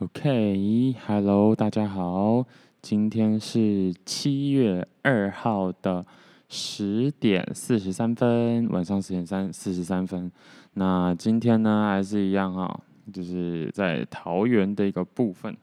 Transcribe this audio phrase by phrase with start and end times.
[0.00, 2.46] OK，Hello，大家好，
[2.80, 6.06] 今天是七月二号的
[6.48, 10.30] 十点四十三分，晚上十点三四十三分。
[10.74, 12.80] 那今天呢，还是一样哈，
[13.12, 15.56] 就是在桃园的一个部分。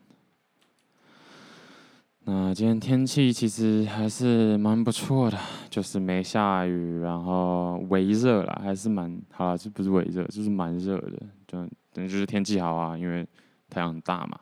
[2.26, 5.38] 那今天天气其实还是蛮不错的，
[5.70, 13.26] 就是没下雨，然后微热啦，还是蛮好啦，这不是微热，就是蛮热的，就等于就是天气好啊，因为。
[13.76, 14.40] 非常大嘛，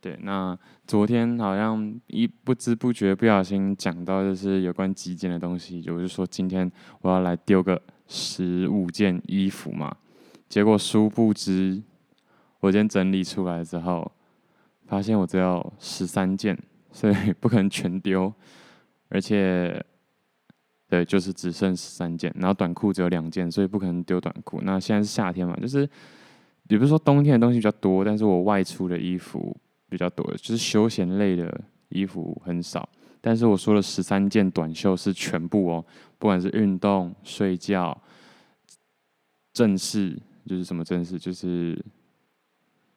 [0.00, 0.16] 对。
[0.22, 0.56] 那
[0.86, 9.92] 昨天好像一不知不觉不小心讲到就是有关极简的东西，就是说今天我要来丢个十五件衣服嘛。
[10.48, 11.82] 结果殊不知，
[12.60, 14.08] 我今天整理出来之后，
[14.86, 16.56] 发现我只有十三件，
[16.92, 18.32] 所以不可能全丢。
[19.08, 19.84] 而且，
[20.88, 24.60] 对，就是只剩十三件，然后短裤只有两件，所以不可能丢短裤。
[24.62, 25.88] 那现在是夏天嘛，就是。
[26.68, 29.56] 也不是说冬天的东西比较多，但是我外出的衣服
[29.88, 32.88] 比较多，就是休闲类的衣服很少。
[33.20, 35.84] 但是我说的十三件短袖是全部哦，
[36.18, 37.98] 不管是运动、睡觉、
[39.52, 40.16] 正式，
[40.46, 41.82] 就是什么正式，就是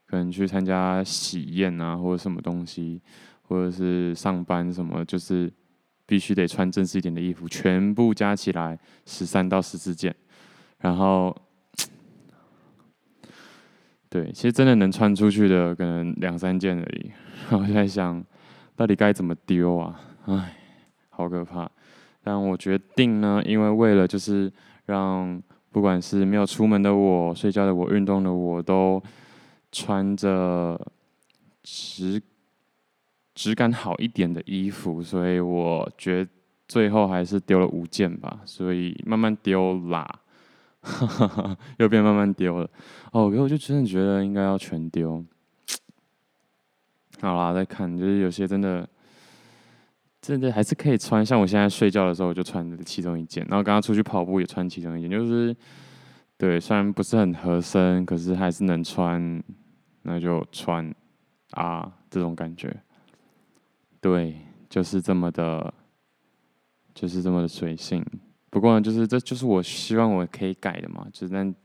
[0.05, 3.01] 可能去参加喜宴啊，或者什么东西，
[3.43, 5.51] 或者是上班什么，就是
[6.05, 10.13] 必须得穿正式一点的衣服，全部加起来十三到十四件，
[10.79, 11.33] 然后。
[14.11, 17.11] 对，其实真的能穿出去的可能两三件而已。
[17.49, 18.21] 我在想，
[18.75, 19.97] 到底该怎么丢啊？
[20.25, 20.53] 唉，
[21.07, 21.71] 好可怕。
[22.21, 24.51] 但我决定呢，因为为了就是
[24.85, 29.01] 让不管是没有出门的我、睡觉的我、运动的我都
[29.71, 30.77] 穿着
[31.63, 32.21] 质
[33.33, 36.27] 质感好一点的衣服，所以我觉
[36.67, 38.41] 最后还是丢了五件吧。
[38.43, 40.05] 所以慢慢丢啦。
[40.81, 42.69] 哈哈哈，又变慢慢丢了。
[43.11, 45.23] 哦，我就真的觉得应该要全丢。
[47.21, 48.87] 好啦，再看，就是有些真的，
[50.19, 51.23] 真的还是可以穿。
[51.23, 53.45] 像我现在睡觉的时候，我就穿其中一件。
[53.47, 55.55] 然后刚刚出去跑步也穿其中一件，就是
[56.37, 59.43] 对，虽然不是很合身，可是还是能穿，
[60.01, 60.91] 那就穿
[61.51, 62.75] 啊，这种感觉。
[63.99, 64.35] 对，
[64.67, 65.71] 就是这么的，
[66.95, 68.03] 就是这么的随性。
[68.51, 71.55] 不过呢，就是这就是我希望我可以改的嘛，就是但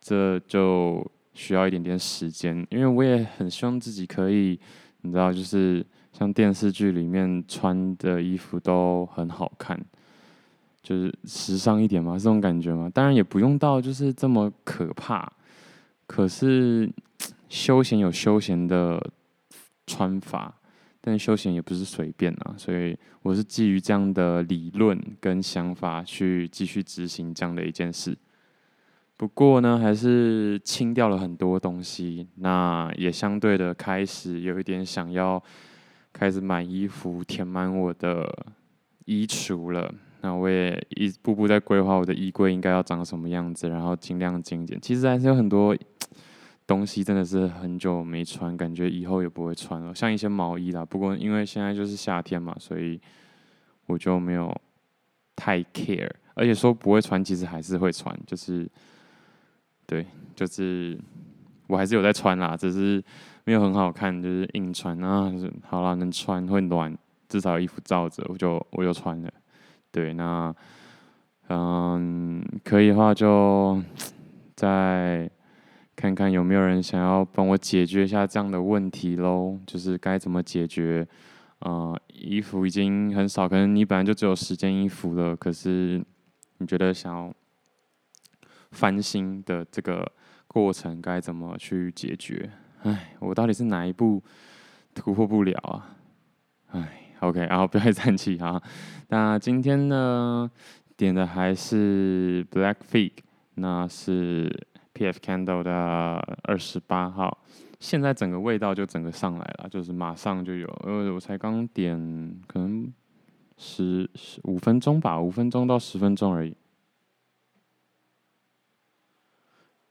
[0.00, 4.60] 这就需要一点点时间，因为我也很希望自己可以，
[5.00, 9.82] 你知道，就是像电视剧里面穿的衣服都很好看，
[10.82, 12.90] 就是时尚一点嘛，这种感觉嘛。
[12.92, 15.32] 当然也不用到就是这么可怕，
[16.06, 16.90] 可是
[17.48, 19.02] 休闲有休闲的
[19.86, 20.54] 穿法。
[21.02, 28.16] 但休闲也不是随便啊，所以我是基于这样的理论跟想法去继续执行这样的一件事。
[29.16, 35.42] 不过呢，还是清掉了很多东西，那也相对的开始有一点想要
[36.12, 38.46] 开始买衣服，填满我的
[39.06, 39.94] 衣橱了。
[40.22, 44.78] 那我也一步步在规划我的衣柜应该要长什么样子，然后尽量精简。
[44.80, 45.74] 其实还是有很多。
[46.70, 49.92] 东西真的是很久没穿，感觉以后也不会穿了。
[49.92, 53.00] 像一些毛衣啦，不过因为现在就是夏天嘛，所以
[53.86, 54.56] 我就没有
[55.34, 56.08] 太 care。
[56.34, 58.70] 而且说不会穿，其实还是会穿，就是
[59.84, 60.96] 对，就是
[61.66, 63.02] 我还是有在穿啦，只是
[63.42, 65.28] 没有很好看，就是硬穿啊。
[65.66, 66.96] 好啦，能穿会暖，
[67.28, 69.30] 至少衣服罩着，我就我就穿了。
[69.90, 70.54] 对，那
[71.48, 73.82] 嗯，可以的话就
[74.54, 75.28] 在。
[76.00, 79.60] 看看有没有人想要帮我解决一下这样的问题喽？
[79.66, 81.06] 就是该怎么解决？
[81.58, 86.02] 呃，衣服已经很少，可能你本来就只有十件衣服了，可是
[86.56, 87.30] 你觉得想要
[88.70, 90.10] 翻新的这个
[90.46, 92.48] 过程该怎么去解决？
[92.84, 94.22] 唉，我到底是哪一步
[94.94, 95.98] 突破不了啊？
[96.68, 98.58] 唉，OK，然后不要叹气哈。
[99.08, 100.50] 那今天呢，
[100.96, 103.12] 点的还是 Black Fig，
[103.56, 104.66] 那是。
[105.00, 105.18] P.F.
[105.20, 105.72] Candle 的
[106.42, 107.38] 二十八号，
[107.78, 111.96] 现在整个味道就整个上来了，就是马上就有，因为我才刚点，
[112.46, 112.92] 可能
[113.56, 116.54] 十十五分钟吧，五分钟到十分钟而已，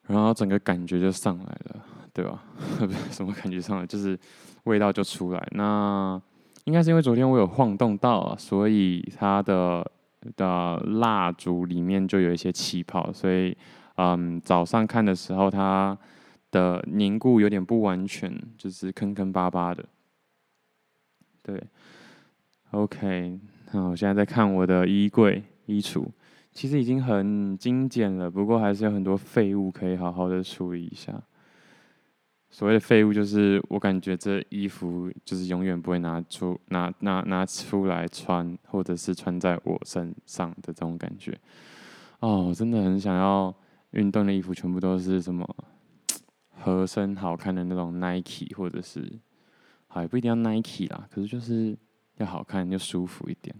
[0.03, 1.83] 然后整个感觉就上来了，
[2.13, 2.43] 对吧？
[3.09, 3.87] 什么感觉上来？
[3.87, 4.15] 就是
[4.65, 5.43] 味道就出来。
[5.53, 6.21] 那
[6.65, 9.91] 应该是因为昨天我有晃动到，所以它的
[10.35, 13.57] 的蜡烛里面就有一些气泡，所以。
[14.01, 15.97] 嗯，早上看的时候，它
[16.51, 19.83] 的凝固有点不完全，就是坑坑巴巴的。
[21.43, 21.61] 对
[22.71, 23.37] ，OK，
[23.73, 26.05] 那我现在在看我的衣柜、衣橱，
[26.53, 31.21] 其实已经很精简了，不过还是有很多废物可以好好的处理一下。
[32.49, 41.37] 所谓的废物，就是我感觉这衣服就是永远不会拿出拿拿拿出来穿，或者是穿在我身上的这种感觉。
[42.21, 43.53] 哦，我真的很想要
[43.91, 45.47] 运动的衣服，全部都是什么
[46.61, 49.19] 合身好看的那种 Nike，或者是，
[49.87, 51.77] 好也不一定要 Nike 啦，可是就是
[52.17, 53.55] 要好看又舒服一点。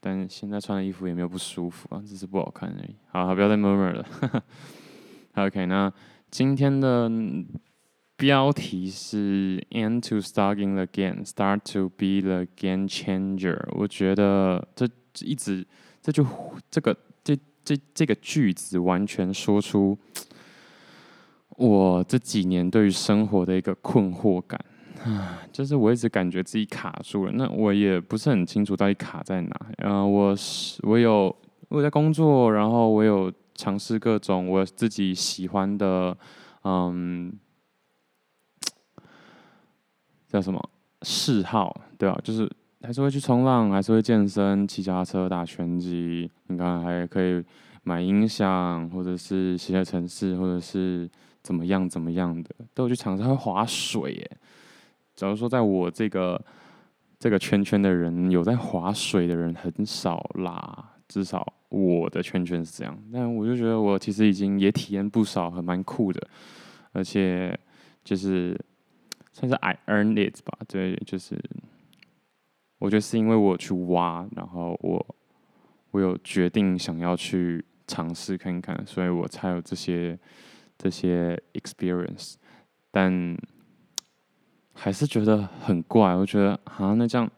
[0.00, 2.94] 但现在穿的衣服也没有不舒服啊，只是不好看而已。
[3.08, 4.06] 好，好，不要再 murmur 了。
[5.34, 5.92] OK，那
[6.30, 7.10] 今天的。
[8.20, 13.58] 标题是 "End to starting again, start to be the game changer"。
[13.70, 14.86] 我觉得这
[15.22, 15.66] 一直
[16.02, 16.26] 这就
[16.70, 16.94] 这个
[17.70, 19.96] 这这个句子完全说出
[21.50, 24.58] 我这几年对于生活的一个困惑感
[25.04, 27.32] 啊，就是我一直感觉自己卡住了。
[27.32, 29.60] 那我也不是很清楚到底卡在哪。
[29.78, 31.32] 呃，我是我有
[31.68, 36.16] 我在工作，然后我有尝试各种我自己喜欢的，
[36.64, 37.32] 嗯。
[40.26, 40.70] 叫什么
[41.02, 41.80] 嗜好？
[41.98, 42.48] 对啊，就是
[42.82, 46.30] 还是会去冲浪，还是会健身、骑脚踏车、打拳击。
[46.46, 47.44] 你看，还可以
[47.82, 51.08] 买音响，或者是写写程式，或者是
[51.42, 53.22] 怎么样怎么样的，都有去尝试。
[53.22, 54.30] 会划水耶！
[55.14, 56.42] 假如说在我这个
[57.18, 62.98] 这个圈圈的人，有在划水的人很少啦，至少我的圈圈是这样。
[63.12, 66.26] 但我就觉得我其实已经也体验不少，还蛮酷的，
[66.92, 67.58] 而且
[68.02, 68.58] 就是。
[69.32, 71.40] 算是 I earned it 吧，对，就是
[72.80, 75.06] 我觉得是因为我去挖，然后我
[75.92, 80.18] 我有决定想要去尝试看看，所以我才有这些
[80.76, 82.34] 这些 experience，
[82.90, 83.38] 但
[84.72, 87.30] 还是觉得很怪，我觉得啊，那这样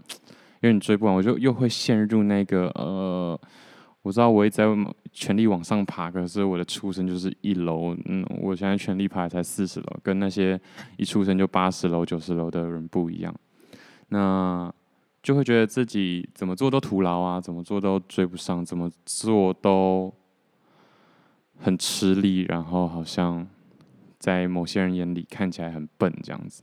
[0.60, 3.38] 有点追不完，我就又会陷入那个呃。
[4.04, 4.64] 我知道我一直在
[5.12, 7.96] 全力往上爬，可是我的出生就是一楼。
[8.06, 10.60] 嗯，我现在全力爬才四十楼，跟那些
[10.96, 13.32] 一出生就八十楼、九十楼的人不一样。
[14.08, 14.74] 那
[15.22, 20.12] 就会觉得自己怎么做都徒劳啊，怎么做都追不上，怎么做都
[21.58, 23.46] 很吃力，然后好像
[24.18, 26.62] 在某些人眼里看起来很笨这样子。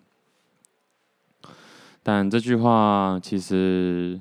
[2.03, 4.19] 但这句话其实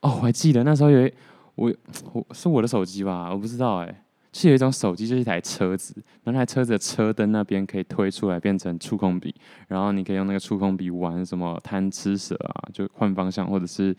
[0.00, 1.12] 哦，我还记得那时候有一
[1.54, 1.72] 我
[2.12, 9.34] 我是我的手机吧，我不知道哎，是有一种手机，就是一台车子，那台车子的车灯那边可以推出来变成触控笔，
[9.68, 13.94] 然后你可以用那个触控笔玩什么贪吃蛇啊，就换方向，或者是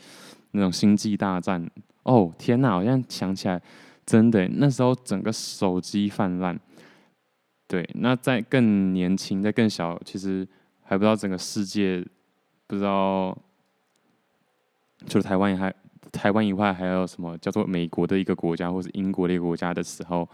[0.52, 1.70] 那种星际大战。
[2.04, 2.76] 哦天哪！
[2.76, 3.62] 我现在想起来，
[4.08, 6.60] 真的那时候整个手机泛滥。
[7.72, 10.46] 对，那在更年轻、在更小，其实
[10.84, 12.06] 还不知道整个世界，
[12.68, 13.34] 不知道
[15.08, 15.74] 除了台湾以外，
[16.12, 20.28] 台湾以外还有什么叫做美国的一个国家，或是英国的一个国家的时候，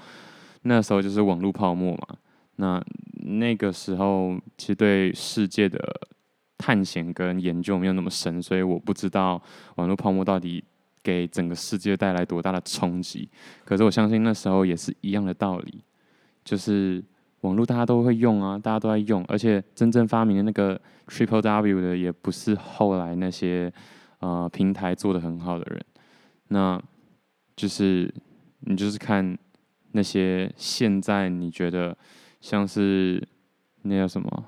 [0.64, 2.18] 那时候就是网络泡沫嘛。
[2.56, 5.80] 那那个时候其实对世界的
[6.58, 9.40] 探险跟研究没有那么深，所以我不知道
[9.76, 10.64] 网络泡沫到底。
[11.04, 13.30] 给整个世界带来多大的冲击？
[13.64, 15.82] 可是我相信那时候也是一样的道理，
[16.44, 17.02] 就是
[17.42, 23.72] 网络大家都会用啊，大家都在用，而且真正发明的那个 Triple W 的也不是后来那些
[24.20, 25.86] 呃平台做得很好的人，
[26.50, 26.82] 那
[27.56, 28.14] 就是
[28.62, 29.38] 你就是看
[29.92, 31.98] 那些现在你觉得
[32.42, 33.22] 像是
[33.84, 34.46] 那叫什么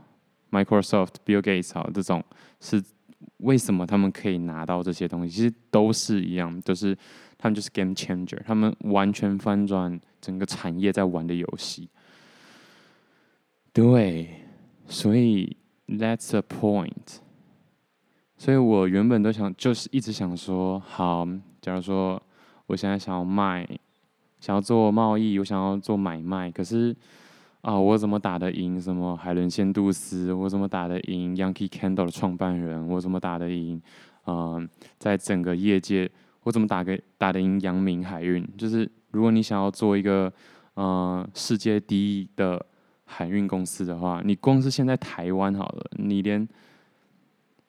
[0.52, 2.24] Microsoft Bill Gates 好这种
[2.60, 2.84] 是。
[3.40, 5.34] 为什么他们可以拿到这些东西？
[5.34, 6.98] 其实都是一样，都是
[7.38, 11.90] 他们就是 game changer，他们完全翻转整个产业在玩的游戏。
[13.72, 14.30] 对，
[14.88, 15.56] 所以
[15.88, 17.20] that's the point。
[18.38, 21.28] 所以我原本都想，就是一直想说，好，
[21.62, 22.22] 假如说
[22.68, 23.68] 我现在想要卖，
[24.40, 26.96] 想要做贸易，我想要做买卖，可是
[27.62, 30.32] 啊，我怎么打得赢什么海伦仙度斯？
[30.32, 32.88] 我怎么打得赢 Yankee Candle 的创办人？
[32.88, 33.82] 我怎么打得赢？
[34.26, 36.10] 嗯、在整个业界，
[36.44, 38.48] 我怎么打个打得赢阳明海运？
[38.58, 40.32] 就是如果你想要做一个
[40.76, 42.66] 呃世界第一的
[43.12, 46.48] 海运公司的话，你光是现在台湾好了，你连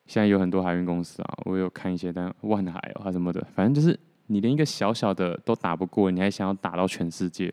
[0.06, 7.52] 现在有很多海运公司啊，我有看一些，但万海啊、哦、什么的，反正就是你连一个小小的都打不过，你还想要打到全世界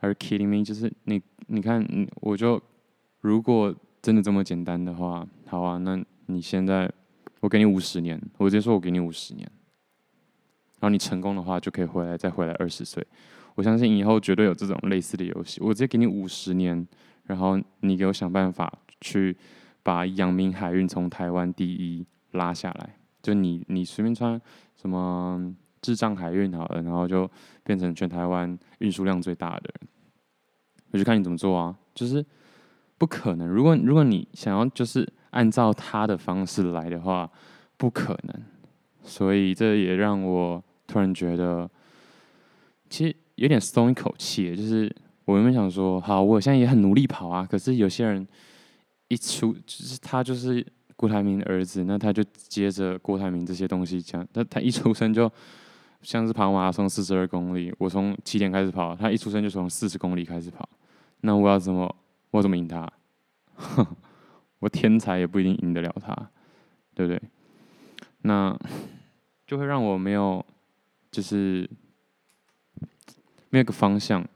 [0.00, 0.64] ？Are kidding me？
[0.64, 1.86] 就是你，你看，
[2.22, 2.60] 我就
[3.20, 6.90] 如果真的这么简单的话，好啊，那你现在
[7.40, 9.46] 我给你五十年，我直接说我给你五十年，
[10.80, 13.06] 然后你成功的话就可以回来，再回来二十岁。
[13.54, 16.86] 我相信以后绝对有这种类似的游戏，我直接给你五十年，
[17.24, 19.36] 然后你给我想办法去。
[19.84, 24.40] 把阳明海运从台湾第一拉下来，就你你随便穿
[24.80, 27.28] 什么智障海运好了，然后就
[27.64, 29.88] 变成全台湾运输量最大的人，
[30.92, 31.76] 我就看你怎么做啊！
[31.96, 32.24] 就是
[32.96, 37.28] 不可能，如果如果你想要就是按照他的方式来的话，
[37.76, 38.42] 不可能。
[39.02, 41.68] 所以这也让我突然觉得，
[43.42, 44.94] 有点松一口气，就是
[45.24, 48.26] 我原本想说，好，我现在也很努力跑啊，可是有些人。
[49.08, 54.26] 一出就是他就是郭台铭的儿子，那他就接着郭台铭这些东西讲。
[54.32, 55.30] 他他一出生就
[56.00, 60.66] 像是跑马拉松四十二公里，我从起点开始跑，他一出生就从四十公里开始跑。
[61.20, 61.94] 那我要怎么
[62.30, 62.90] 我怎么赢他？
[64.60, 66.16] 我天才也不一定赢得了他，
[66.94, 67.20] 对不对？
[68.22, 68.58] 那
[69.46, 70.42] 就会让我没有
[71.10, 71.68] 就是
[73.52, 74.26] 没有个方向。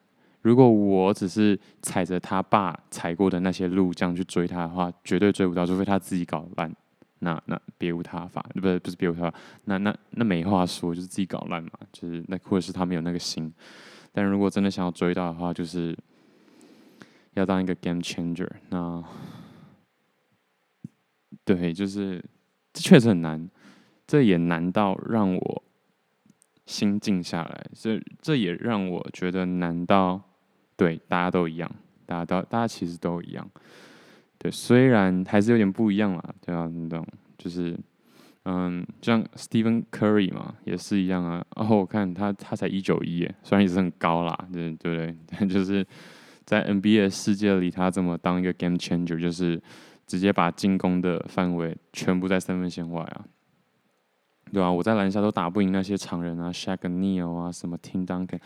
[0.42, 6.73] 如果我只是踩着他爸踩过的那些路这样去追他的话，绝对追不到，除非他自己搞烂。
[7.20, 13.50] 那那别无他法，不是不是别无他法，那那那没话说，就是自己搞烂嘛，就是那或者是他没有那个心。
[14.12, 15.96] 但如果真的想要追到的话，就是
[17.32, 18.49] 要当一个 game changer。
[18.68, 19.02] 那
[21.44, 22.23] 对，就是
[22.73, 23.50] 这确实很难，
[24.06, 25.62] 这也难到让我
[26.66, 27.66] 心静下来。
[27.73, 30.20] 这这也让我觉得难道。
[30.76, 31.70] 对，大家都一样，
[32.04, 33.50] 大家都大家其实都一样。
[34.37, 37.02] 对，虽然还是有点不一样啦，对啊，你懂，
[37.38, 37.75] 就是，
[38.44, 41.42] 嗯，像 Stephen Curry 嘛，也是一样啊。
[41.56, 45.16] 然后我看他，他才一九一，虽然也是很高啦，对对不对？
[45.32, 45.87] 但就是
[46.44, 49.58] 在 NBA 世界里，他怎么当一个 game changer，就是
[50.06, 53.25] 直接把进攻的范围全部在三分线外啊，
[54.52, 58.40] 对啊，我在篮下都打不赢那些常人啊，Shaq O'Neal 啊，什么 Tim Duncan，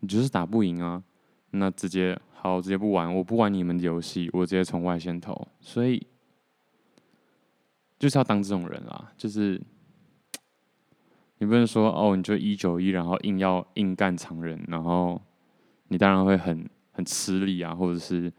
[0.00, 1.02] 你就是打不赢啊。
[1.50, 5.46] 那直接好，直接不玩，我不玩你们的游戏，我直接从外线投。
[5.60, 6.04] 所以
[7.98, 9.60] 就是要当这种人啦，就是
[11.38, 15.20] 你不能说哦，你就一九一，然后硬要硬干常人，然后
[15.88, 18.32] 你当然会很很吃力啊，或者是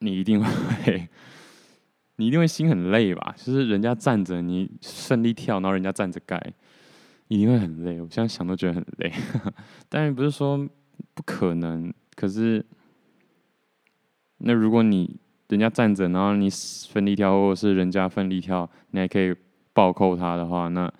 [0.00, 1.08] 你一定会，
[2.20, 3.34] 你一定会心很累吧？
[3.38, 6.52] 就是人家站着，你奋力跳，然后人家站着盖，
[7.28, 7.98] 一定会很累。
[7.98, 9.10] 我现在想都觉得很累，
[9.88, 10.68] 但是不是说
[11.14, 11.90] 不可能。
[12.14, 12.62] 可是，
[14.36, 16.50] 那如果你人家站着，然后你
[16.90, 19.34] 奋力跳，或者是人家奋力跳，你还可以
[19.72, 20.92] 暴扣他的话，那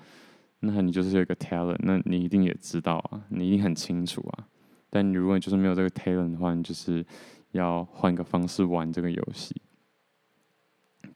[0.61, 4.47] 那你就是有一个 talent，那你一定也知道啊，你一定很清楚啊。
[4.89, 7.05] 但你如果你就是没有这个 talent 的话，你就是
[7.53, 9.55] 要换个方式玩这个游戏。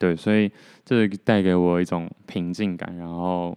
[0.04, 0.52] 对，所以
[0.84, 3.56] 这带给我一种平静感，然后。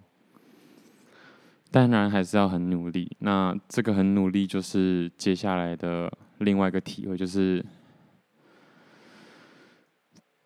[1.70, 3.18] 当然还是要很努力。
[3.20, 7.63] 那这个很努力，就是接下来的另外一个体会，就是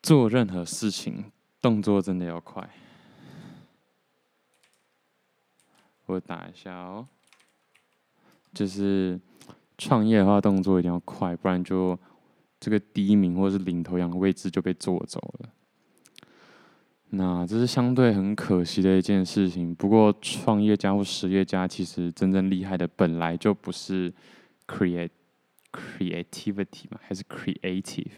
[0.01, 1.25] 做任何事情
[1.61, 2.67] 动作真的要快。
[6.07, 7.07] 我打一下哦，
[8.51, 9.19] 就是
[9.77, 11.97] 创业的话，动作一定要快，不然就
[12.59, 15.49] 这个第一名或是领头羊的位置就被做走了。
[17.13, 19.75] 那这是相对很可惜的一件事情。
[19.75, 24.13] 不过，创业家或实业家其实真正厉害的本来就不是
[24.65, 25.09] create
[25.73, 28.11] creativity 嘛，还是 creative，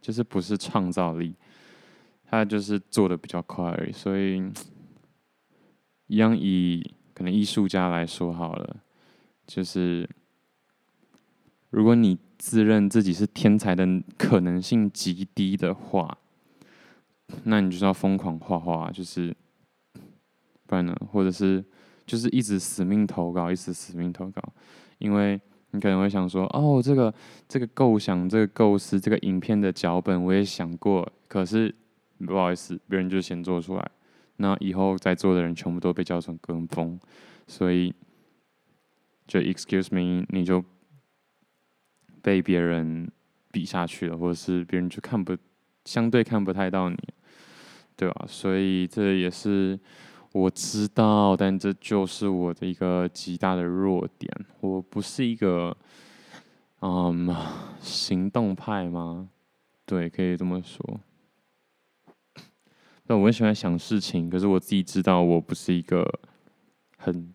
[0.00, 1.34] 就是不是创造力，
[2.30, 3.92] 他就是做的比较快而已。
[3.92, 4.40] 所以，
[6.06, 8.76] 一样以可能艺术家来说好了，
[9.48, 10.08] 就是
[11.70, 13.84] 如果你自认自己是天才的
[14.16, 16.18] 可能性极低的话。
[17.44, 19.34] 那你就是要疯狂画画，就是
[20.66, 20.94] 不然呢？
[21.10, 21.64] 或者是
[22.06, 24.42] 就是一直死命投稿，一直死命投稿，
[24.98, 27.12] 因为你可能会想说，哦，这个
[27.46, 31.74] 这个构想、这个构思、这个影片的脚本，我也想过，可是
[32.26, 33.90] 不好意思，别人就先做出来，
[34.36, 36.98] 那以后在做的人全部都被叫成跟风，
[37.46, 37.94] 所以
[39.26, 40.64] 就 excuse me，你就
[42.22, 43.10] 被别人
[43.52, 45.36] 比下去了，或者是别人就看不
[45.84, 46.96] 相对看不太到你，
[47.98, 48.24] 对吧？
[48.26, 49.78] 所以这也是。
[50.32, 54.30] 我知道，但这就是我的一个极大的弱点。
[54.60, 55.74] 我不是一个，
[56.80, 57.34] 嗯，
[57.80, 59.30] 行动派吗？
[59.86, 61.00] 对，可以这么说。
[63.06, 66.06] 那我很喜欢想事情，可是我自己知道，我不是一个
[66.98, 67.34] 很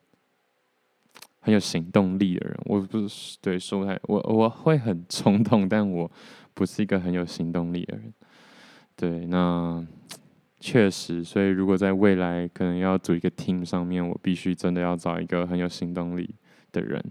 [1.39, 2.55] 很有行动力的人。
[2.65, 6.09] 我不是对说不太，我我会很冲动，但我
[6.53, 8.13] 不是一个很有行动力的人。
[8.95, 9.83] 对，那。
[10.65, 16.33] 确实，所以如果在未来可能要组一个 team 上面，我必须真的要找一个很有行动力
[16.71, 17.03] 的人。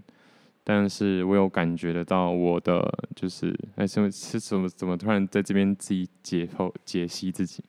[0.63, 2.83] 但是我有感觉得到我的
[3.15, 7.63] 就是，哎，是是怎么怎么突然在这边自己解剖解析自己？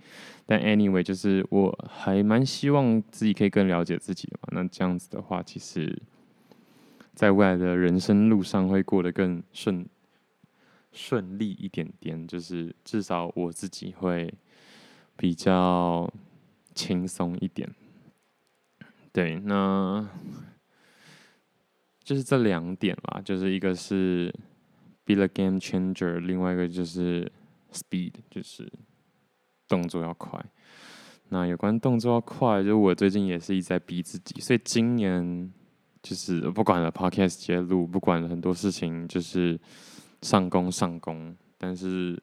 [0.47, 4.49] 但 anyway，就是我还蛮希望自己可以更了解自己的嘛。
[4.53, 5.95] 那这样子的话，其实，
[7.13, 9.85] 在未来的人生路上会过得更顺
[10.93, 12.27] 顺利一点点。
[12.27, 14.33] 就是至少我自己会。
[15.17, 16.13] 比较
[16.75, 17.73] 轻松一点，
[19.13, 20.07] 对，那
[22.03, 24.35] 就是这两点啦，就是一个是
[25.05, 27.31] be a game changer，另外一个就是
[27.73, 28.71] speed，就是
[29.69, 30.45] 动作要快。
[31.29, 35.53] 那有关动作要快，就我最近也是一直在逼自己，所以今年
[36.03, 39.59] 就是不管了 podcast 揭露，不管了很多事情，就是
[40.23, 41.35] 上工上工。
[41.57, 42.21] 但是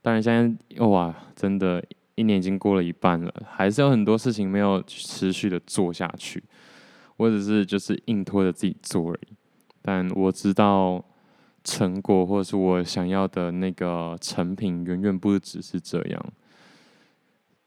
[0.00, 1.84] 当然现在哇，真的。
[2.20, 6.42] 一年已经过了一半了，还是有很多事情没有持续的做下去，
[7.16, 9.34] 我只是就是硬拖着自己做而已。
[9.80, 11.02] 但我知道
[11.64, 16.32] 成果或者是我想要的那个成品远远不只是这样。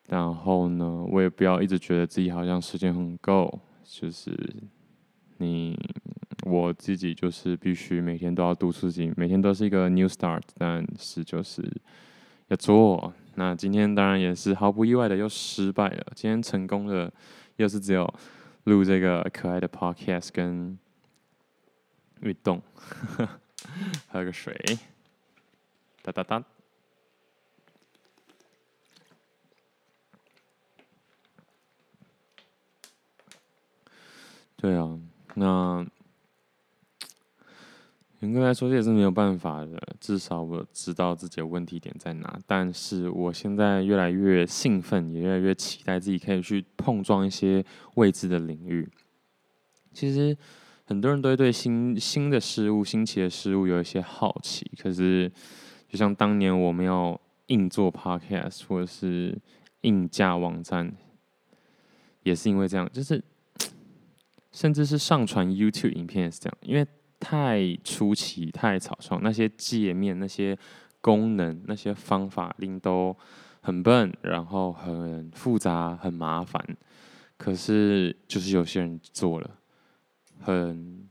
[0.07, 4.37] 然后呢，我也不要一直觉得自己好像时间很够，就是
[5.37, 5.75] 你
[6.45, 11.63] 我自己就是必须每天都要督促自己，每天都是一个 new start，但是就是
[12.47, 13.13] 要做。
[13.35, 16.11] 那今天当然也是毫不意外的又失败了。
[16.15, 17.11] 今天成功的
[17.55, 18.11] 又是只有
[18.65, 20.77] 录这个可爱的 podcast 跟
[22.21, 22.61] 运动，
[24.09, 24.55] 喝个水，
[26.01, 26.43] 哒哒哒。
[34.57, 34.99] 对啊，
[35.35, 35.85] 那。
[38.23, 39.77] 严格来说，这也是没有办法的。
[39.99, 42.39] 至少我知道自己的问题点在哪。
[42.47, 47.61] 但是我现在越来越兴奋，也越来越期待自己可以去碰撞一些
[47.95, 48.87] 未知的领域。
[49.91, 50.35] 其实
[50.85, 54.71] 很多人都会对新新的事物、新奇的事物有一些好奇。
[54.81, 55.29] 可是，
[55.89, 59.37] 就像当年我们要硬做 podcast 或者是
[59.81, 60.93] 硬架网站，
[62.23, 62.89] 也是因为这样。
[62.93, 63.21] 就是
[64.53, 66.87] 甚至是上传 YouTube 影片也是这样，因为。
[67.23, 70.57] 太初期，太草创，那些界面、那些
[70.99, 73.15] 功能、那些方法令都
[73.61, 76.61] 很笨，然后很复杂、很麻烦。
[77.37, 79.49] 可是，就是有些人做了，
[80.41, 81.07] 很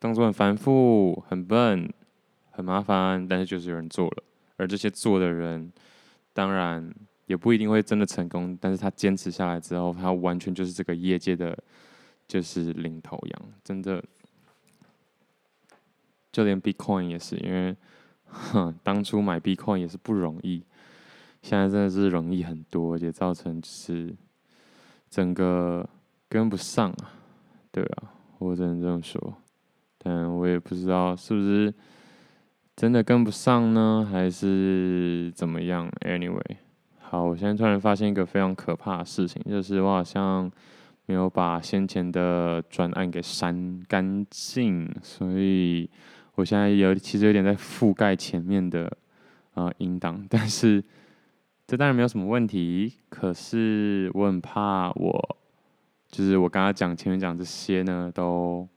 [0.00, 1.92] 动作很繁复、很笨、
[2.50, 4.22] 很麻烦，但是就是有人做了。
[4.56, 5.70] 而这些做的人，
[6.32, 6.90] 当然
[7.26, 11.56] 也不一定会真的成功，但是他坚持下来之后，他完全就是这个业界的，
[12.26, 14.02] 就是领头羊，真的。
[16.32, 17.76] 就连 Bitcoin 也是，因为
[18.24, 20.64] 哼，当初买 Bitcoin 也是不容易，
[21.42, 24.16] 现在真的是容易很多，也造成就是
[25.10, 25.86] 整个
[26.30, 27.12] 跟不上啊，
[27.70, 29.34] 对啊，我只能这么说，
[29.98, 31.74] 但我也不知道是不是
[32.74, 36.56] 真的跟不上呢，还是怎么样？Anyway，
[36.98, 40.50] 好，我现在突然发现一个非常可怕的事情，就是我好像
[41.04, 45.90] 没有把先前的专案给删干净，所以。
[46.42, 48.86] 我现在有其实有点在覆盖前面的
[49.54, 50.82] 啊、呃、音档，但是
[51.68, 52.94] 这当然没有什么问题。
[53.08, 55.36] 可是我很怕我
[56.10, 58.68] 就是我刚刚讲前面讲这些呢都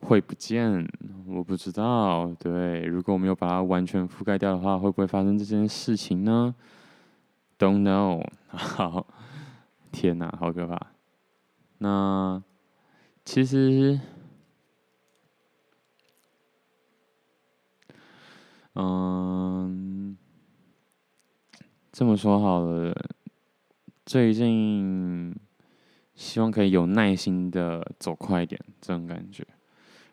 [0.00, 0.86] 会不见，
[1.26, 2.30] 我不知道。
[2.38, 6.54] 对，如果我没有把它完全覆盖掉的话，会不会发生这件事情呢
[7.58, 8.22] ？Don't know。
[8.48, 9.06] 好，
[9.90, 10.78] 天哪，好可怕。
[11.78, 12.42] 那
[13.24, 13.98] 其实。
[18.78, 20.14] 嗯，
[21.90, 22.94] 这么说好了，
[24.04, 25.34] 最近
[26.14, 29.42] 希望可以有耐心的走快一点，这种感觉。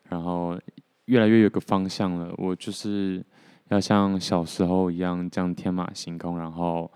[0.09, 0.57] 然后
[1.05, 2.33] 越来越有个方向了。
[2.37, 3.21] 我就是
[3.67, 6.89] 要像小时候一样这样天马行空，然后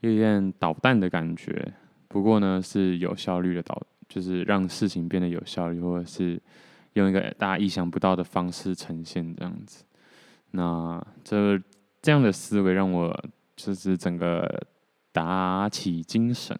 [0.00, 1.72] 有点捣蛋的感觉。
[2.08, 6.38] 不过呢，是有效率的导，就是让事情变得有效率，或者是
[6.92, 9.84] 用一个大家意想不到的方式呈现这样子。
[10.52, 11.60] 那这
[12.02, 13.24] 这样的思维让我
[13.56, 14.66] 就是整个
[15.12, 16.56] 打起精神。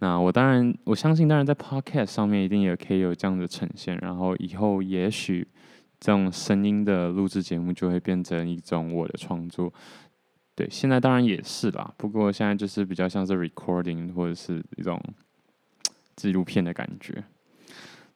[0.00, 3.98] 那我当然我相信，当然在 Podcast 上面一定也可以有这样的呈现。
[3.98, 5.46] 然后以后也许
[5.98, 9.72] 这种声音的录制节目就会变成一种我的创作。
[10.54, 11.92] 对，现在当然也是啦。
[11.96, 15.00] 不过现在就是比较像是 recording 或者是一种
[16.14, 17.22] 纪录片的感觉。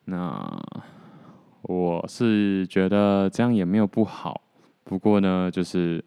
[0.04, 0.60] 那
[1.62, 4.41] 我是觉得这样也没有不好。
[4.92, 6.04] 不过呢，就是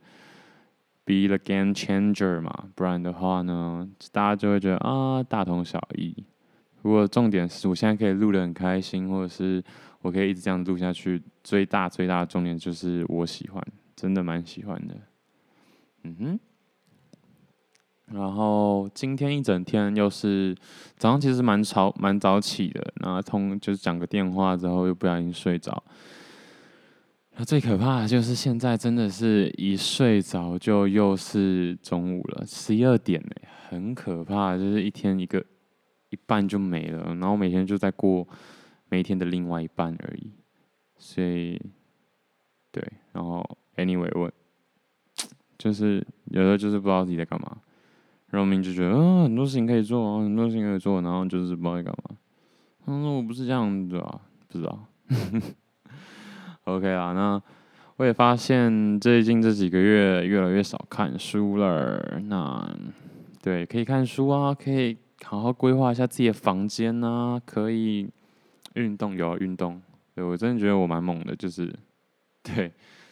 [1.05, 6.15] be the game changer 嘛，不然的话呢，大家就会觉得啊，大同小异。
[6.83, 9.63] 如果重点是我现在可以录得很开心，或者是
[10.03, 13.59] 我可以一直这样录下去，最大最大的重点就是我喜欢，
[13.95, 14.95] 真的蛮喜欢的。
[16.03, 16.39] 嗯哼。
[18.13, 20.55] 然后今天一整天又是
[20.95, 25.83] 早上，其实蛮早蛮早起的，然后通就是讲个电话之后又不小心睡着。
[27.37, 35.43] 那最可怕的就是现在真的是一睡着就又是中午了，十一二点哎，很可怕，就是一天一个
[36.11, 38.25] 一半就没了，然后每天就在过
[38.87, 40.31] 每天的另外一半而已，
[40.97, 41.61] 所以
[42.71, 43.45] 对，然后
[43.75, 44.31] anyway 我
[45.57, 47.57] 就是有时候就是不知道自己在干嘛，
[48.29, 52.15] 然后明明就觉得嗯、很多事情可以做，很多事情可以做，然后就是不知道在干嘛，
[52.85, 54.87] 他说我不是这样子啊，不知道。
[56.65, 57.39] OK 啊，那
[57.97, 62.19] 我也发现最近这几个月越来越少看书了。
[62.23, 62.67] 那
[63.39, 68.09] 对，可以看书啊，可以好好规划一下自己的房间啊，可以
[68.73, 69.79] 运动，有运动。
[70.15, 71.71] 对，我真的觉得我蛮猛的，就是
[72.41, 72.71] 对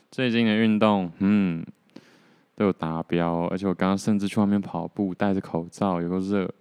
[0.09, 1.63] 最近的运动，嗯，
[2.55, 3.45] 都有达标。
[3.51, 6.51] 而且我刚刚甚至去外面跑步，戴着口罩，有个热，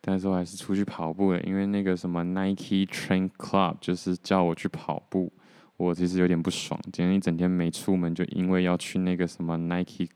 [0.00, 5.30] 但是我还是出去跑步了，因为那个什么 Nike Train Club 就是叫我去跑步。
[5.82, 10.06] 我其实有点不爽，今天一整天没出门，就因为要去那个什么 Nike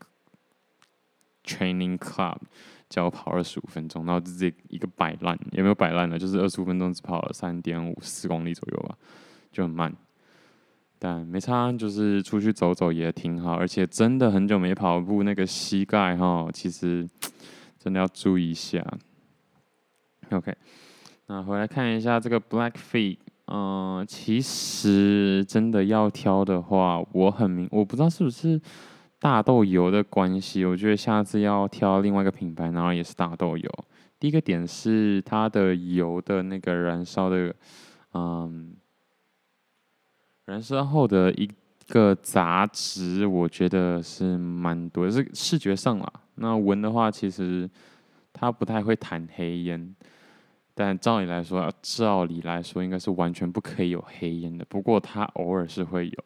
[1.43, 2.37] Training Club，
[2.89, 8.97] 叫我跑二十五分钟，然后自己一个摆烂，也没有摆烂的，就是二十五分钟只跑了三点五四公里左右吧，
[9.51, 9.93] 就很慢。
[10.99, 17.07] 但没差，就是出去走走也挺好，而且真的很久没跑步，那个膝盖哈，其实
[17.77, 18.83] 真的要注意一下。
[20.31, 20.55] OK，
[21.27, 23.17] 那回来看一下这个 Blackfeet。
[23.49, 28.59] 嗯，其实真的要挑的话，我很明，我不知道是不是
[29.19, 33.69] 大豆油的关系，我觉得下次要挑另外一个品牌，然后也是大豆油。
[34.19, 37.55] 第一个点是它的油的那个燃烧的，
[38.13, 38.75] 嗯，
[40.45, 41.49] 燃烧后的一
[41.87, 46.13] 个杂质，我觉得是蛮多，是视觉上啦。
[46.35, 47.69] 那闻的话，其实
[48.33, 49.95] 它不太会弹黑烟。
[50.79, 54.63] 但照理来说，照理来说应该是完全不可以有黑烟的。
[54.69, 56.23] 不过它偶尔是会有。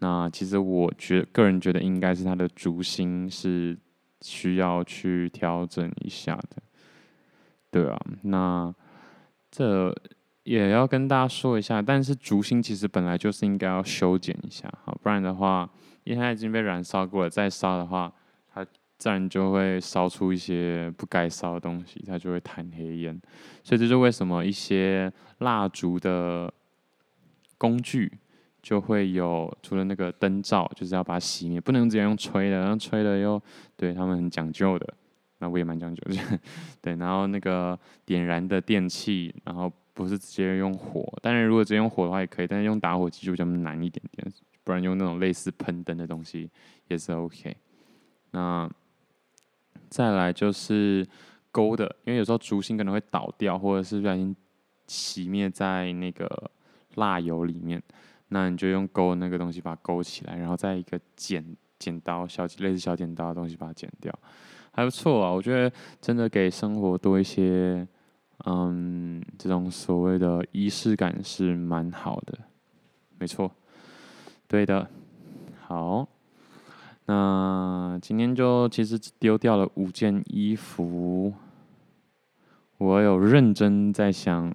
[0.00, 3.74] 那其实我觉个人觉得应该是它的烛芯是
[4.20, 6.62] 需要去调整一下的。
[7.70, 8.74] 对啊，那
[9.50, 9.90] 这
[10.42, 11.80] 也要跟大家说一下。
[11.80, 15.66] 但是烛芯其实本来就是应该要修剪一下，好，不然的话，
[16.04, 18.12] 因为它已经被燃烧过了，再烧的话，
[18.98, 23.20] 自然就会烧出一些不该烧的东西，它就会弹黑烟。
[23.62, 26.50] 所以这是为什么一些蜡烛的
[27.58, 28.10] 工具
[28.62, 33.40] 就会有，除了那个灯罩，就是要把它熄灭，不能直接用吹的，然后吹了又
[33.76, 34.94] 对他们很讲究的。
[35.38, 36.40] 那我也蛮讲究的，
[36.80, 36.96] 对。
[36.96, 44.26] 然后那个点燃的电器，然后不是直接用火，当然如果直接用火的话也可以，但是用打火机就比较难一点点，
[44.64, 46.50] 不然用那种类似喷灯的东西
[46.88, 47.54] 也是 OK。
[48.30, 48.66] 那。
[49.88, 51.06] 再来就是
[51.50, 54.34] 勾的，因为有时候烛芯可能会倒掉，或者是不小心
[54.86, 56.50] 熄灭在那个
[56.96, 57.82] 蜡油里面，
[58.28, 64.12] 那你就用勾那个东西把它勾起来，然后再一个剪剪刀小类似小剪刀的东西把它剪掉，
[64.72, 65.30] 还不错啊。
[65.30, 67.86] 我觉得真的给生活多一些，
[68.44, 72.38] 嗯，这种所谓的仪式感是蛮好的，
[73.18, 73.50] 没错，
[74.46, 74.88] 对的，
[75.60, 76.08] 好。
[77.06, 81.32] 那今天就其实丢掉了五件衣服，
[82.78, 84.52] 我有认真在想，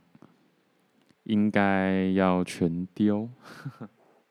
[1.23, 3.29] 应该要全丢。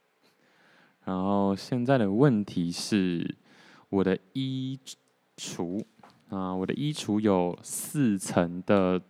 [1.04, 3.37] 然后现在的问题是，
[3.88, 4.78] 我的衣
[5.38, 5.83] 橱
[6.28, 9.00] 啊，我的衣橱有四层的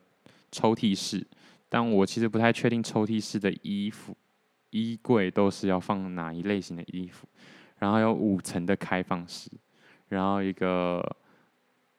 [0.52, 1.26] 抽屉式，
[1.68, 4.16] 但我其实不太确定抽屉式的衣服
[4.70, 7.26] 衣柜都是要放哪一类型的衣服，
[7.80, 9.50] 然后有五层的开放式，
[10.08, 11.04] 然后一个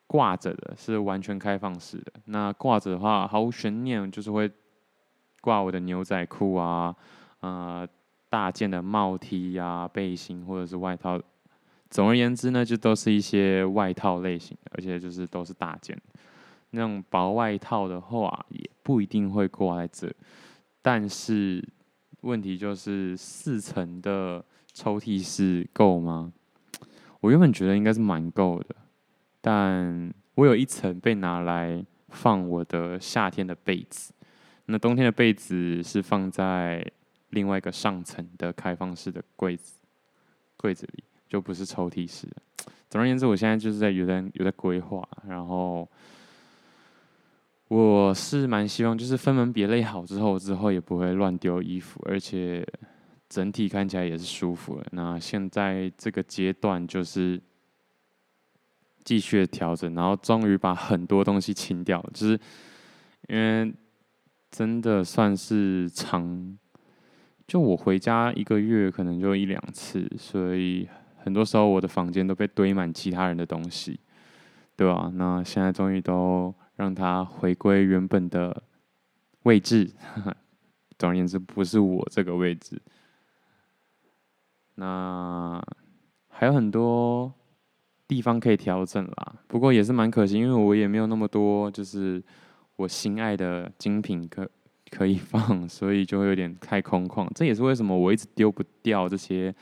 [0.07, 2.13] 挂着的是完全开放式的。
[2.25, 4.49] 那挂着的话毫无悬念，就是会
[5.41, 6.95] 挂我的牛仔裤啊，
[7.41, 7.87] 呃，
[8.29, 11.19] 大件的帽 T 啊、背心或者是外套。
[11.89, 15.99] 总而言之呢，就都是一些外套类型，而且就是都是大件。
[16.69, 20.09] 那种薄外套的话，也不一定会挂在这。
[20.81, 21.61] 但是
[22.21, 24.41] 问题就是四层的
[24.73, 26.31] 抽屉是够吗？
[27.19, 28.75] 我原本觉得应该是蛮够的，
[29.39, 34.13] 但我有一层被拿来放我的夏天的被子，
[34.65, 36.85] 那冬天的被子是放在
[37.29, 39.79] 另外一个上层的开放式的柜子
[40.57, 41.03] 柜子里。
[41.31, 42.35] 就不是抽屉式的。
[42.89, 45.87] 总而言之，我现在就是在有在有在规划，然后
[47.69, 52.67] 我是蛮希望，就是分门别类好之后，之后也不会乱丢衣服，而且
[53.31, 54.85] 整体看起来也是舒服的。
[54.91, 57.41] 那现在这个阶段就是
[59.05, 62.39] 继续调整，然后终于把很多东西清掉，就是
[63.29, 63.73] 因为
[64.51, 66.57] 真的算是长，
[67.47, 70.89] 就我回家一个月可能就一两次，所以。
[71.23, 73.99] 很多时候，我的房间都被堆满其他人的东西，
[74.75, 75.11] 对吧、啊？
[75.13, 78.63] 那现在终于都让它回归原本的
[79.43, 79.87] 位置。
[80.97, 82.81] 总而言之，不是我这个位置。
[84.75, 85.61] 那
[86.29, 87.33] 还有很多
[88.07, 92.23] 地方可以调整啦，不过也是蛮可惜，因为我也没有那么多，就是
[92.75, 94.49] 我心爱的精品可
[94.89, 97.27] 可以放， 所以就会有点太空旷。
[97.35, 99.53] 这也是为什么我一直丢不掉这些。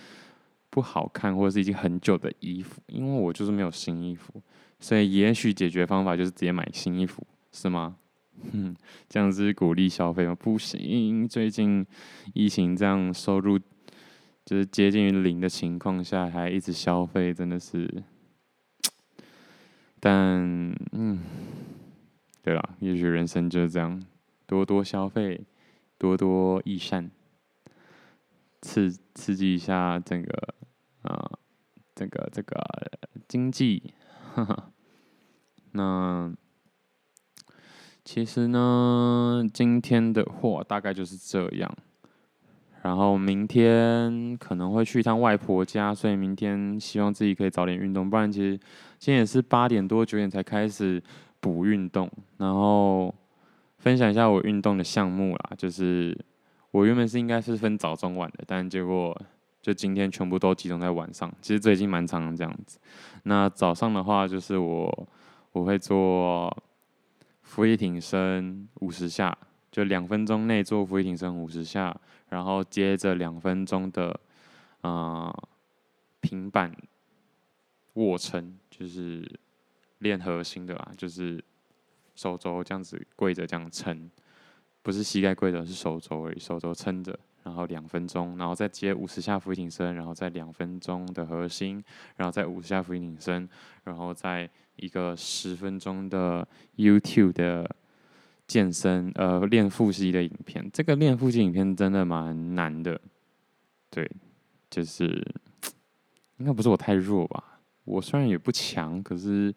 [0.72, 4.40] 不好看或者是已经很久的衣服，因为我就是没有新衣服，
[4.80, 7.96] 所以也许解决方法就是直接买新衣服，是吗？
[8.52, 8.76] 嗯，
[9.10, 10.36] 这样子鼓励消费吗？
[10.36, 11.84] 不行，最近
[12.36, 13.58] 疫情这样收入
[14.50, 18.04] 就是接近于零的情况下，还一直消费，真的是。
[20.00, 20.40] 但
[20.92, 21.20] 嗯，
[22.42, 24.04] 对了，也许人生就是这样，
[24.48, 25.46] 多多消费，
[26.00, 27.12] 多多益善，
[28.64, 30.56] 刺刺激一下整个。
[31.04, 31.30] 啊，
[31.94, 32.60] 这个这个
[33.28, 33.94] 经济，
[34.34, 34.72] 呵呵，
[35.74, 36.34] 那
[38.04, 41.72] 其实呢，今天的货大概就是这样。
[42.82, 48.58] 然后明天可能会去一趟外婆家，所以明天希望自己可以早点运动，不然其实
[48.98, 51.02] 今天也是八点多九点才开始
[51.40, 52.10] 补运动。
[52.38, 53.14] 然后
[53.78, 56.18] 分享一下我运动的项目啦，就是
[56.72, 59.20] 我原本是应该是分早中晚的，但结果。
[59.62, 62.80] 就今天全部都集中在晚上，其实这已经蛮长这样子。
[63.24, 65.08] 那早上的话，就是我
[65.52, 66.50] 我会做
[67.42, 69.38] 伏地挺身五十下，
[69.70, 71.94] 就两分钟内做伏地挺身五十下，
[72.30, 74.10] 然后接着两分钟的
[74.82, 75.50] 啊、呃、
[76.22, 76.76] 平板
[77.94, 79.30] 卧撑，就是
[80.00, 81.44] 练核心的啦，就是
[82.16, 84.10] 手肘这样子跪着这样撑，
[84.82, 87.20] 不是膝盖跪着，是手肘而已，手肘撑着。
[87.42, 91.82] 然后两分钟，然后再接五十下伏地挺身，然后再两分钟的核心，
[92.18, 93.50] 然后再五十下伏地挺身，
[93.86, 97.76] 然后再一个十分钟的 YouTube 的
[98.50, 100.68] 健身呃练腹肌的影片。
[100.74, 103.00] 这个练腹肌影片真的蛮难的，
[103.92, 104.10] 对，
[104.70, 105.06] 就是
[106.38, 107.60] 应该不是我太弱吧？
[107.86, 109.54] 我虽然也不强，可是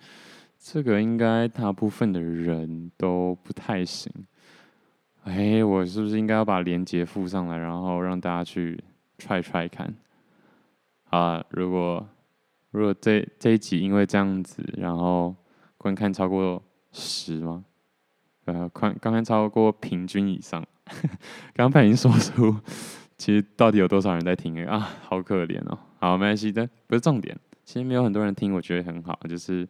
[0.59, 4.13] 这个应该大部分的人都不太行。
[5.25, 8.79] 哎、我是不是应该要把链接附上来，然后让大家去
[9.19, 9.95] try try 看？
[11.11, 12.07] 啊，如果
[12.71, 15.35] 如果这这一集因为这样子，然后
[15.79, 17.65] 观看超过十吗？
[18.45, 20.65] 呃，观观看超过平均以上，
[21.55, 22.57] 刚才已经说出，
[23.17, 24.65] 其实到底有多少人在听？
[24.67, 25.79] 啊，好可怜哦。
[25.99, 27.39] 好，没关系的，不是重点。
[27.65, 29.67] 其实没有很多人听，我觉得很好，就是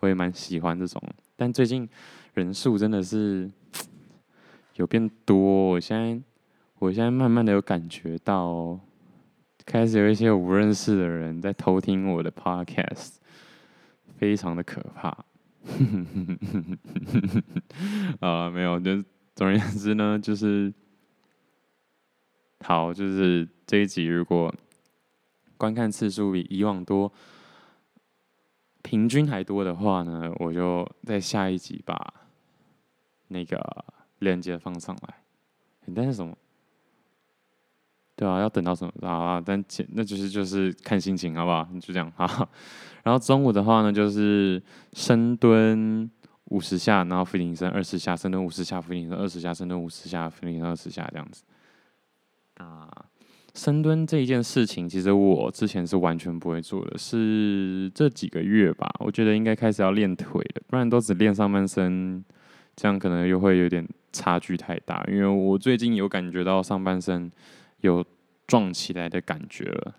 [0.00, 1.02] 我也蛮喜欢这种。
[1.36, 1.88] 但最近
[2.34, 3.50] 人数真的是。
[4.76, 5.36] 有变多，
[5.72, 6.18] 我现在，
[6.78, 8.80] 我现在慢慢的有感觉到，
[9.66, 13.16] 开始有一些我不认识的人在偷听我的 podcast，
[14.16, 15.14] 非常的可怕。
[18.20, 19.02] 啊，没有，就
[19.34, 20.72] 总而言之呢，就是，
[22.60, 24.54] 好，就是这一集如果
[25.56, 27.12] 观看次数比以往多，
[28.82, 32.14] 平均还多的话呢，我就在下一集把
[33.28, 33.84] 那个。
[34.20, 35.14] 链接放上来，
[35.94, 36.36] 但是什么？
[38.20, 39.42] 对啊，要等到什么啊？
[39.42, 41.66] 但前那就是就是看心情，好不好？
[41.72, 42.46] 你就这样哈。
[43.02, 46.10] 然后中午的话呢，就是深蹲
[46.50, 51.42] 五十下，然后伏地挺身二十下，深蹲五十下，伏地挺身二十下，深蹲五十下，伏地挺身二十下这样子。
[52.58, 52.90] 啊，
[53.54, 62.22] 深蹲这一件事情，其实我之前是完全不会做的，是这几个月吧，我觉得应该开始要练腿了，不然都只练上半身，
[62.76, 65.02] 这样可能又会有点差距太大。
[65.08, 67.32] 因为我最近有感觉到上半身
[67.80, 68.04] 有
[68.46, 69.94] 撞起来的感觉了，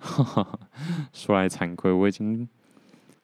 [1.12, 2.48] 说来惭愧，我已经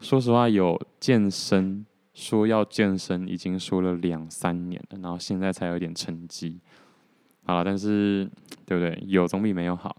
[0.00, 6.60] 说实话有健身，说要健身已经说了两三年了，然后现在才有点成绩。
[7.46, 8.30] 好了，但是
[8.64, 9.02] 对不对？
[9.06, 9.96] 有总比没有好。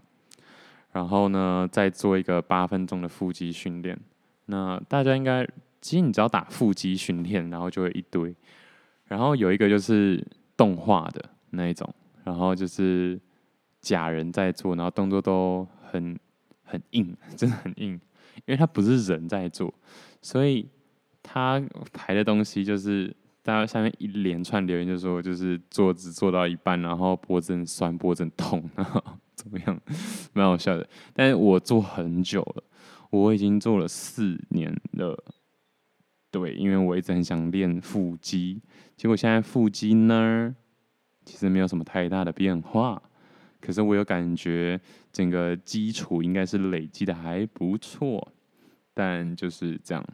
[0.92, 3.98] 然后呢，再做一个八分钟的腹肌训练。
[4.46, 5.46] 那大家应该，
[5.80, 8.34] 其实你只要打腹肌训练，然后就会一堆。
[9.04, 11.88] 然后有一个就是动画的那一种，
[12.24, 13.20] 然后就是
[13.86, 16.18] 假人在做，然后动作都很
[16.64, 17.92] 很硬， 真的很硬，
[18.44, 19.72] 因为他不是人在做，
[20.20, 20.68] 所以
[21.22, 23.14] 他排的东西就是。
[23.46, 29.00] 大家下面一连串留言就说，就是坐姿做到一半，然后脖子很酸，脖子很痛， 然后
[29.36, 29.80] 怎么样，
[30.34, 30.84] 蛮好笑的。
[31.14, 32.64] 但是我做很久了，
[33.08, 35.16] 我已经做了四年了。
[36.32, 38.60] 对，因为我一直很想练腹肌，
[38.96, 40.52] 结果现在腹肌呢，
[41.24, 43.00] 其实没有什么太大的变化。
[43.66, 44.80] 可是我有感觉，
[45.12, 48.32] 整个基础应该是累积的还不错，
[48.94, 50.04] 但就是这样。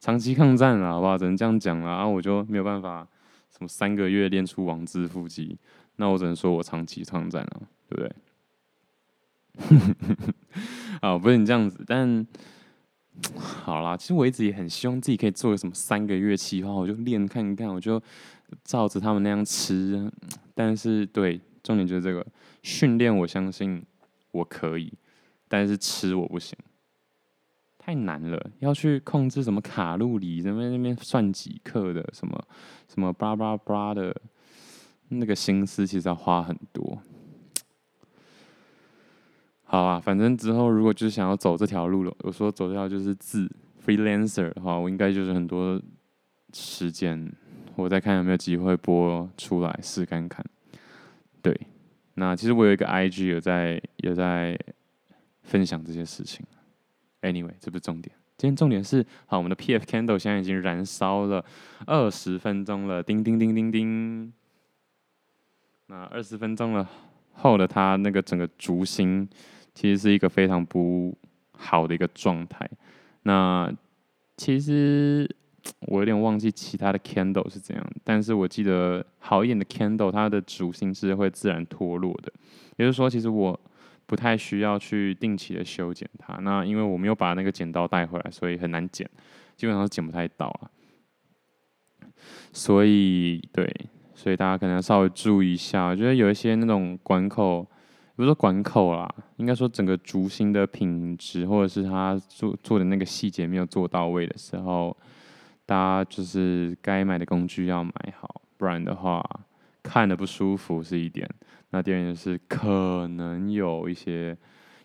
[0.00, 1.18] 长期抗战了，好不好？
[1.18, 2.08] 只能这样讲了啊！
[2.08, 3.06] 我就没有办法，
[3.50, 5.58] 什么三个月练出王字腹肌，
[5.96, 8.12] 那我只能说我长期抗战了，对不对？
[11.02, 12.26] 啊，不是你这样子，但
[13.36, 18.02] 好啦，其实我一直也很希望自己可以做个什么三个月计划，我就练看看，我就
[18.64, 20.10] 照着他们那样吃。
[20.54, 22.26] 但是，对，重点就是这个
[22.62, 23.84] 训练，我相信
[24.30, 24.92] 我可以，
[25.48, 26.58] 但是吃我不行。
[27.78, 32.40] 太难了，要去控制什么卡路里，什么那边算几克的，什么
[32.86, 34.14] 什么巴拉巴拉的，
[35.08, 37.02] 那个心思其实要花很多。
[39.64, 43.50] 好啊，反正之后如果就是想要走这条路了，我说走这条就是自
[43.84, 45.82] freelancer 的话，我应该就是很多
[46.52, 47.32] 时间，
[47.74, 50.44] 我再看有没有机会播出来试看看。
[51.42, 51.60] 对，
[52.14, 54.56] 那其实我有一个 IG 有在有在
[55.42, 56.46] 分享这些事情。
[57.20, 58.14] Anyway，这不是重点。
[58.38, 61.44] 今天重点是，好，我们的 PF Candle 现在已经燃烧了
[61.86, 64.32] 二十分钟了，叮叮叮叮叮。
[65.86, 66.88] 那二十分钟了
[67.32, 69.28] 后的它那个整个烛芯，
[69.74, 71.16] 其实是一个非常不
[71.52, 72.68] 好的一个状态。
[73.22, 73.72] 那
[74.36, 75.28] 其实
[75.88, 82.32] 我有点忘记其他的 Candle 是怎样，但是我记得好一点的 Candle，它的烛芯是会自然脱落的。
[82.76, 83.58] 也就是说，其实我。
[84.04, 86.34] 不太需要去定期的修剪它。
[86.40, 89.08] 那因为我没有把那个剪刀带回来，所以很难剪，
[89.56, 90.68] 基本上是剪不太到啊。
[92.52, 93.74] 所以对，
[94.14, 95.86] 所以大家可能要稍微注意一下。
[95.86, 97.68] 我觉得有一些那种管口，比
[98.16, 104.94] 如说管口啦，应该说整个烛芯的品质，或者是它做做的那个细节没有做到位的时候，
[105.72, 109.24] 大家就是该买的工具要买好，不然的话
[109.82, 111.26] 看的不舒服是一点。
[111.70, 114.36] 那第二点是可能有一些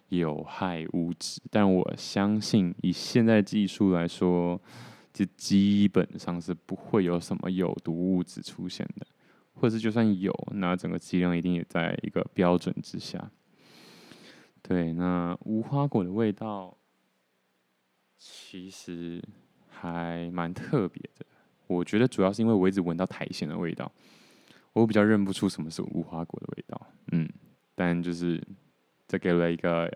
[0.08, 4.62] 有害物质，但我相信以现在技术来说，
[5.12, 9.06] 就基本上是不会有什么有毒物质出现的，
[9.56, 13.30] 或者是就算有，那整个剂量一定也在一个标准之下。
[14.62, 16.78] 对，那无花果的味道
[18.17, 19.21] 其实
[19.80, 21.26] 还蛮特别的，
[21.68, 23.92] 我觉得主要是因为我一直闻到苔藓的味道。
[24.74, 27.28] 我比较认不出什么是无花果的味道，嗯，
[27.74, 28.40] 但就是
[29.08, 29.92] 这给了一个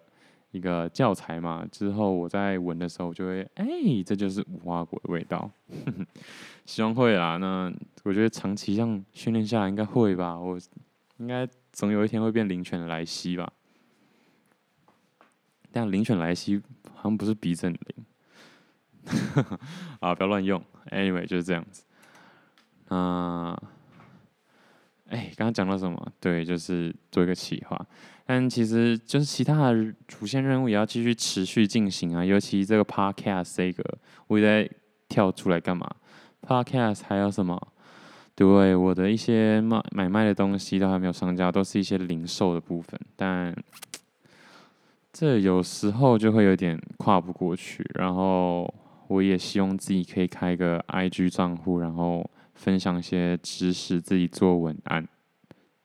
[0.49, 1.63] 一个教材嘛。
[1.71, 3.67] 之后我在闻的时候就会，哎、
[4.03, 5.51] 这就是无花果的味道。
[6.65, 7.37] 希望会啦。
[7.37, 7.71] 那
[8.03, 10.39] 我觉得长期这样训练下来应该会吧。
[10.39, 10.57] 我
[11.17, 13.53] 应该总有一天会变灵犬的莱西吧。
[15.71, 16.59] 但灵犬莱西
[16.95, 18.05] 好像不是鼻子很灵。
[19.99, 20.61] 啊，不要乱用。
[20.91, 21.83] Anyway，就是这样子。
[22.87, 23.61] 啊。
[25.07, 26.11] 哎，刚刚讲到什么？
[26.21, 27.77] 对，就是做一个企划，
[28.25, 32.23] 但其实就是其他的主线任务也要继续持续进行啊。
[32.23, 33.83] 尤其这个 podcast 这个，
[34.27, 34.75] 我也在
[35.09, 35.85] 跳出来干嘛
[36.47, 37.61] ？podcast 还有什么？
[38.35, 43.53] 对，我的一些卖买卖的东西都还没有上架，都是一些零售的部分，但
[45.11, 47.85] 这有时候就会有点跨不过去。
[47.95, 48.73] 然后
[49.11, 52.29] 我也希望自己可以开个 IG 账户，然后。
[52.53, 55.07] 分享一些知识，自己做文案，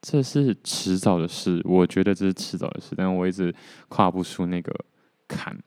[0.02, 1.62] 这是迟早的事。
[1.64, 3.54] 我觉得这是迟早的事，但我一直
[3.88, 4.84] 跨不出那个
[5.26, 5.58] 坎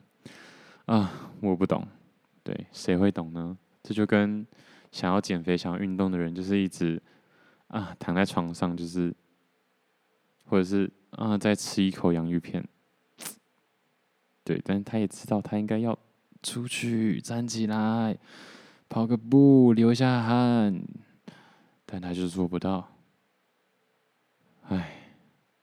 [0.86, 1.32] 啊！
[1.42, 1.88] 我不懂，
[2.44, 3.58] 对，谁会懂呢？
[3.82, 4.46] 这就跟
[4.92, 7.02] 想要减肥、想要运动的人，就是一直
[7.70, 9.12] 啊躺在床上，就是
[10.46, 12.64] 或者是啊再吃一口洋芋片，
[14.44, 15.98] 对，但他也知道他应该要
[16.42, 18.18] 出去站起来，
[18.88, 20.82] 跑个步，流下汗，
[21.86, 22.90] 但他就是做不到。
[24.68, 25.14] 唉，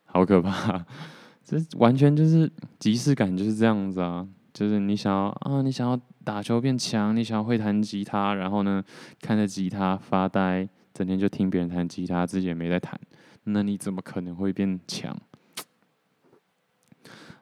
[0.05, 0.85] 好可怕！
[1.45, 4.27] 这完全就是即视感，就是这样子啊。
[4.53, 8.83] 就是你想要啊，你想要打球变强，你想要会弹吉他，然后呢，
[9.21, 12.99] 看着吉他发呆，整天就听别人弹吉他，自己也没在弹，
[13.45, 15.17] 那你怎么可能会变强？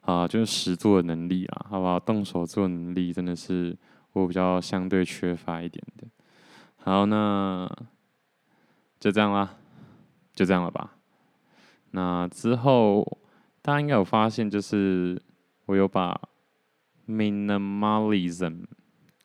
[0.05, 1.99] 啊，就是实作的能力啊，好不好？
[2.01, 3.77] 动手做能力真的是
[4.13, 6.07] 我比较相对缺乏一点的。
[6.77, 7.71] 好，那
[8.99, 9.57] 就这样啦，
[10.35, 10.97] 就这样了吧。
[11.91, 13.19] 那之后
[13.63, 15.21] 大家应该有发现，就是
[15.67, 16.21] 我有把。
[17.07, 18.65] Minimalism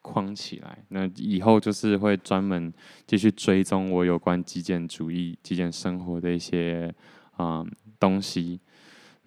[0.02, 2.74] 框起来，那以后就是会专门
[3.08, 6.94] 继续追踪我有关极简主义、极简生活的一些
[7.38, 8.60] 啊、嗯、东西。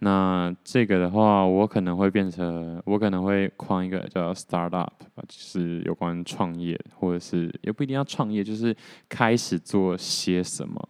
[0.05, 4.89] 那这个的话，我可能会变成，我可能会框一个叫 Startup，
[5.29, 8.77] 就是有关创业，或者是也不一定要创业，就是
[9.09, 10.89] 开始做些什么，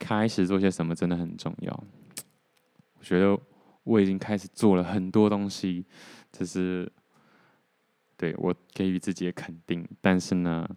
[0.00, 1.84] 开始做些什么真的很重要。
[2.98, 3.38] 我觉得
[3.84, 5.86] 我已经开始做了很多东西。
[6.32, 6.90] 这是
[8.16, 10.68] 对我给予自己的肯定，但是呢，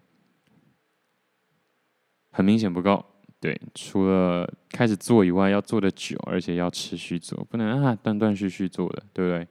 [2.30, 3.04] 很明显不够。
[3.40, 9.46] 对，除了开始做以外，要做得久，而且要持续做，不能啊断断续续做的，对不对？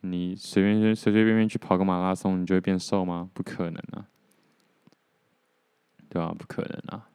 [0.00, 3.28] 你随便随随便便去跑个马拉松，你就会变瘦吗？
[3.34, 4.06] 不可能啊，
[6.08, 6.34] 对吧？
[6.38, 7.08] 不可能啊，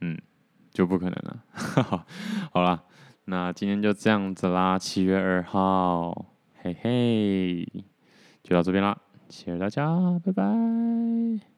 [0.00, 0.16] 嗯，
[0.72, 1.44] 就不可能了。
[2.52, 2.84] 好啦，
[3.24, 6.26] 那今天就这样子啦，七月二号。
[6.62, 7.66] 嘿嘿，
[8.42, 8.96] 就到这边啦，
[9.28, 11.49] 谢谢大家，拜拜。